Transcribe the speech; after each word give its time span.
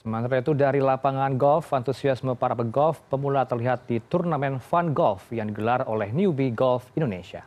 Sementara 0.00 0.40
itu 0.40 0.56
dari 0.56 0.80
lapangan 0.80 1.36
golf, 1.36 1.76
antusiasme 1.76 2.32
para 2.32 2.56
pegolf 2.56 3.04
pemula 3.12 3.44
terlihat 3.44 3.84
di 3.84 4.00
turnamen 4.00 4.56
Fun 4.56 4.96
Golf 4.96 5.28
yang 5.28 5.52
digelar 5.52 5.84
oleh 5.84 6.08
Newbie 6.08 6.56
Golf 6.56 6.88
Indonesia. 6.96 7.44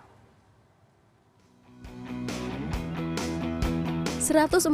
144 4.21 4.69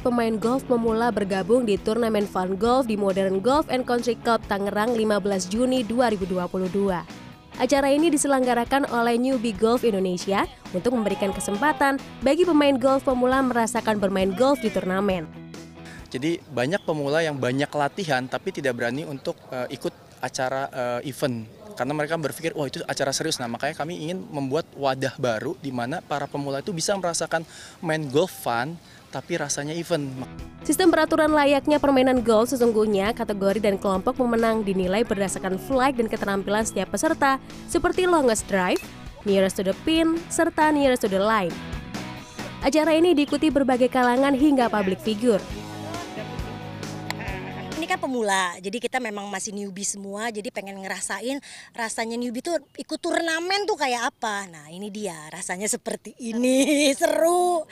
pemain 0.00 0.34
golf 0.40 0.64
pemula 0.64 1.12
bergabung 1.12 1.68
di 1.68 1.76
turnamen 1.76 2.24
Fun 2.24 2.56
Golf 2.56 2.88
di 2.88 2.96
Modern 2.96 3.44
Golf 3.44 3.68
and 3.68 3.84
Country 3.84 4.16
Club 4.16 4.40
Tangerang 4.48 4.96
15 4.96 5.52
Juni 5.52 5.84
2022. 5.84 6.40
Acara 7.60 7.92
ini 7.92 8.08
diselenggarakan 8.08 8.88
oleh 8.88 9.20
Newbie 9.20 9.52
Golf 9.52 9.84
Indonesia 9.84 10.48
untuk 10.72 10.96
memberikan 10.96 11.36
kesempatan 11.36 12.00
bagi 12.24 12.48
pemain 12.48 12.80
golf 12.80 13.04
pemula 13.04 13.44
merasakan 13.44 14.00
bermain 14.00 14.32
golf 14.32 14.64
di 14.64 14.72
turnamen. 14.72 15.41
Jadi 16.12 16.36
banyak 16.44 16.84
pemula 16.84 17.24
yang 17.24 17.40
banyak 17.40 17.72
latihan 17.72 18.28
tapi 18.28 18.52
tidak 18.52 18.76
berani 18.76 19.08
untuk 19.08 19.32
uh, 19.48 19.64
ikut 19.72 19.96
acara 20.20 20.68
uh, 20.68 21.00
event 21.08 21.48
karena 21.72 21.96
mereka 21.96 22.20
berpikir 22.20 22.52
wah 22.52 22.68
itu 22.68 22.84
acara 22.84 23.16
serius. 23.16 23.40
Nah 23.40 23.48
makanya 23.48 23.80
kami 23.80 23.96
ingin 23.96 24.20
membuat 24.28 24.68
wadah 24.76 25.16
baru 25.16 25.56
di 25.56 25.72
mana 25.72 26.04
para 26.04 26.28
pemula 26.28 26.60
itu 26.60 26.70
bisa 26.70 26.92
merasakan 27.00 27.48
main 27.80 28.04
golf 28.12 28.28
fun 28.28 28.76
tapi 29.08 29.40
rasanya 29.40 29.72
event. 29.72 30.04
Sistem 30.68 30.92
peraturan 30.92 31.32
layaknya 31.32 31.80
permainan 31.80 32.20
golf 32.20 32.52
sesungguhnya 32.52 33.16
kategori 33.16 33.64
dan 33.64 33.80
kelompok 33.80 34.20
pemenang 34.20 34.60
dinilai 34.60 35.08
berdasarkan 35.08 35.56
flight 35.56 35.96
dan 35.96 36.12
keterampilan 36.12 36.68
setiap 36.68 36.92
peserta 36.92 37.40
seperti 37.72 38.04
longest 38.04 38.44
drive, 38.52 38.80
nearest 39.24 39.56
to 39.56 39.64
the 39.64 39.76
pin, 39.88 40.20
serta 40.28 40.68
nearest 40.76 41.04
to 41.04 41.08
the 41.08 41.20
line. 41.20 41.52
Acara 42.62 42.94
ini 42.94 43.16
diikuti 43.16 43.48
berbagai 43.50 43.90
kalangan 43.90 44.36
hingga 44.36 44.70
public 44.70 45.02
figure 45.02 45.40
ini 45.40 45.61
kan 47.92 48.08
pemula, 48.08 48.56
jadi 48.56 48.80
kita 48.80 48.96
memang 49.04 49.28
masih 49.28 49.52
newbie 49.52 49.84
semua, 49.84 50.32
jadi 50.32 50.48
pengen 50.48 50.80
ngerasain 50.80 51.36
rasanya 51.76 52.16
newbie 52.16 52.40
tuh 52.40 52.56
ikut 52.80 52.96
turnamen 52.96 53.68
tuh 53.68 53.76
kayak 53.76 54.08
apa. 54.08 54.48
Nah 54.48 54.72
ini 54.72 54.88
dia, 54.88 55.16
rasanya 55.28 55.68
seperti 55.68 56.16
ini, 56.16 56.88
seru, 57.00 57.68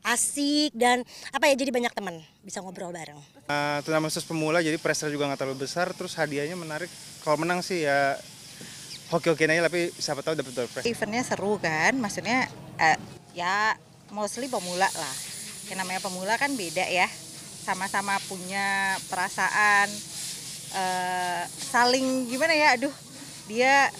asik, 0.00 0.72
dan 0.72 1.04
apa 1.36 1.52
ya 1.52 1.54
jadi 1.60 1.68
banyak 1.68 1.92
teman 1.92 2.16
bisa 2.40 2.64
ngobrol 2.64 2.96
bareng. 2.96 3.20
Uh, 3.44 3.84
turnamen 3.84 4.08
khusus 4.08 4.24
pemula, 4.24 4.64
jadi 4.64 4.80
pressure 4.80 5.12
juga 5.12 5.28
nggak 5.28 5.44
terlalu 5.44 5.68
besar, 5.68 5.92
terus 5.92 6.16
hadiahnya 6.16 6.56
menarik. 6.56 6.88
Kalau 7.20 7.36
menang 7.36 7.60
sih 7.60 7.84
ya 7.84 8.16
hoki-hoki 9.12 9.44
aja, 9.52 9.68
tapi 9.68 9.92
siapa 10.00 10.24
tahu 10.24 10.32
dapat 10.32 10.64
door 10.64 10.68
Eventnya 10.80 11.28
seru 11.28 11.60
kan, 11.60 11.92
maksudnya 12.00 12.48
uh, 12.80 12.96
ya 13.36 13.76
mostly 14.16 14.48
pemula 14.48 14.88
lah. 14.88 15.14
Yang 15.68 15.84
namanya 15.84 16.00
pemula 16.00 16.40
kan 16.40 16.56
beda 16.56 16.88
ya 16.88 17.27
sama-sama 17.68 18.16
punya 18.24 18.96
perasaan 19.12 19.92
uh, 20.72 21.42
saling 21.52 22.24
gimana 22.32 22.56
ya 22.56 22.80
aduh 22.80 22.94
dia 23.44 23.92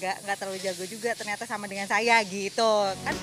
nggak 0.00 0.16
uh, 0.16 0.20
nggak 0.24 0.36
terlalu 0.40 0.58
jago 0.64 0.84
juga 0.88 1.12
ternyata 1.12 1.44
sama 1.44 1.68
dengan 1.68 1.84
saya 1.84 2.16
gitu 2.24 2.72
kan 3.04 3.16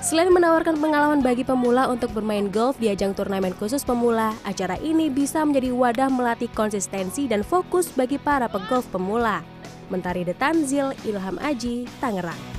Selain 0.00 0.32
menawarkan 0.32 0.80
pengalaman 0.80 1.20
bagi 1.20 1.44
pemula 1.44 1.84
untuk 1.92 2.16
bermain 2.16 2.48
golf 2.48 2.80
di 2.80 2.88
ajang 2.88 3.12
turnamen 3.12 3.52
khusus 3.52 3.84
pemula, 3.84 4.32
acara 4.48 4.80
ini 4.80 5.12
bisa 5.12 5.44
menjadi 5.44 5.76
wadah 5.76 6.08
melatih 6.08 6.48
konsistensi 6.56 7.28
dan 7.28 7.44
fokus 7.44 7.92
bagi 7.92 8.16
para 8.16 8.48
pegolf 8.48 8.88
pemula. 8.88 9.44
Mentari 9.92 10.24
Detanzil, 10.24 10.96
Ilham 11.04 11.36
Aji, 11.44 11.84
Tangerang. 12.00 12.49